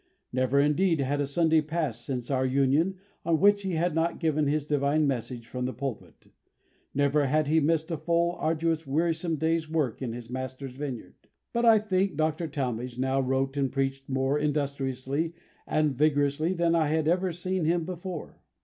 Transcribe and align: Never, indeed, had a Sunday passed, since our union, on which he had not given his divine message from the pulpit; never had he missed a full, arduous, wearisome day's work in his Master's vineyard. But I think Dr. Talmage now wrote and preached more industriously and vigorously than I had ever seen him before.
Never, 0.33 0.59
indeed, 0.59 0.99
had 0.99 1.21
a 1.21 1.27
Sunday 1.27 1.61
passed, 1.61 2.03
since 2.03 2.31
our 2.31 2.43
union, 2.43 2.95
on 3.23 3.39
which 3.39 3.61
he 3.61 3.73
had 3.73 3.93
not 3.93 4.19
given 4.19 4.47
his 4.47 4.65
divine 4.65 5.05
message 5.05 5.45
from 5.47 5.65
the 5.65 5.73
pulpit; 5.73 6.31
never 6.91 7.27
had 7.27 7.47
he 7.47 7.59
missed 7.59 7.91
a 7.91 7.97
full, 7.97 8.31
arduous, 8.39 8.87
wearisome 8.87 9.35
day's 9.35 9.69
work 9.69 10.01
in 10.01 10.11
his 10.13 10.27
Master's 10.27 10.73
vineyard. 10.73 11.13
But 11.53 11.65
I 11.65 11.77
think 11.77 12.17
Dr. 12.17 12.47
Talmage 12.47 12.97
now 12.97 13.19
wrote 13.21 13.55
and 13.57 13.71
preached 13.71 14.09
more 14.09 14.39
industriously 14.39 15.35
and 15.67 15.95
vigorously 15.95 16.53
than 16.55 16.73
I 16.73 16.87
had 16.87 17.07
ever 17.07 17.31
seen 17.31 17.65
him 17.65 17.85
before. 17.85 18.41